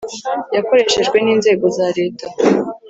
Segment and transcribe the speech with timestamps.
[0.55, 2.25] yakoreshejwe n inzego za Leta